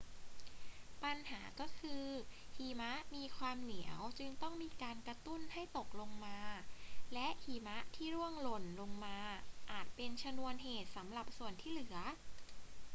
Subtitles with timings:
[1.03, 2.03] ปัญหาก็คือ
[2.55, 6.37] หิมะมีความเหนียวจึงต้องมีการกระตุ้นให้ตกลงมา
[7.13, 9.17] และหิมะที่ร่วงหล่นลงมา
[9.71, 11.97] อาจเป็นชนวนเหตุสำหรับส่วนที่เหลือ